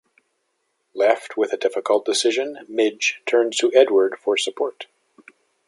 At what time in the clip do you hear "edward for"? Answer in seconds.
3.75-4.35